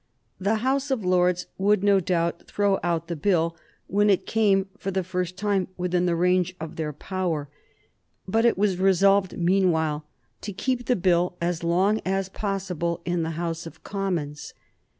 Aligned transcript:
The 0.39 0.55
House 0.65 0.89
of 0.89 1.05
Lords 1.05 1.45
would, 1.59 1.83
no 1.83 1.99
doubt, 1.99 2.47
throw 2.47 2.79
out 2.81 3.07
the 3.07 3.15
Bill 3.15 3.55
when 3.85 4.09
it 4.09 4.25
came 4.25 4.67
for 4.75 4.89
the 4.89 5.03
first 5.03 5.37
time 5.37 5.67
within 5.77 6.07
the 6.07 6.15
range 6.15 6.55
of 6.59 6.75
their 6.75 6.91
power; 6.91 7.49
but 8.27 8.43
it 8.43 8.57
was 8.57 8.79
resolved, 8.79 9.37
meanwhile, 9.37 10.05
to 10.41 10.53
keep 10.53 10.87
the 10.87 10.95
Bill 10.95 11.37
as 11.39 11.63
long 11.63 12.01
as 12.03 12.29
possible 12.29 13.01
in 13.05 13.21
the 13.21 13.37
House 13.37 13.67
of 13.67 13.83
Commons. 13.83 14.55